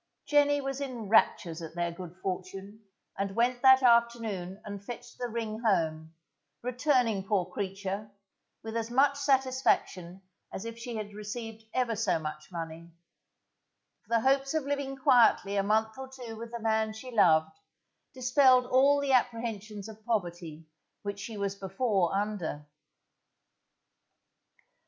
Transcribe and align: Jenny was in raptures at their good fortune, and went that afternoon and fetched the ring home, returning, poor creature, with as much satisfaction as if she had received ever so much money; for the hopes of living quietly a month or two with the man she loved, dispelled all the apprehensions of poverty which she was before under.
Jenny 0.25 0.61
was 0.61 0.81
in 0.81 1.09
raptures 1.09 1.61
at 1.61 1.75
their 1.75 1.91
good 1.91 2.15
fortune, 2.23 2.81
and 3.19 3.35
went 3.35 3.61
that 3.61 3.83
afternoon 3.83 4.59
and 4.65 4.83
fetched 4.83 5.19
the 5.19 5.27
ring 5.29 5.59
home, 5.59 6.15
returning, 6.63 7.23
poor 7.23 7.45
creature, 7.45 8.09
with 8.63 8.75
as 8.75 8.89
much 8.89 9.15
satisfaction 9.15 10.23
as 10.51 10.65
if 10.65 10.75
she 10.75 10.95
had 10.95 11.13
received 11.13 11.65
ever 11.71 11.95
so 11.95 12.17
much 12.17 12.51
money; 12.51 12.89
for 14.01 14.09
the 14.09 14.21
hopes 14.21 14.55
of 14.55 14.63
living 14.63 14.95
quietly 14.95 15.55
a 15.55 15.61
month 15.61 15.95
or 15.99 16.07
two 16.07 16.35
with 16.35 16.49
the 16.51 16.59
man 16.59 16.93
she 16.93 17.11
loved, 17.11 17.59
dispelled 18.11 18.65
all 18.65 18.99
the 18.99 19.11
apprehensions 19.11 19.87
of 19.87 20.03
poverty 20.07 20.65
which 21.03 21.19
she 21.19 21.37
was 21.37 21.53
before 21.53 22.11
under. 22.15 22.65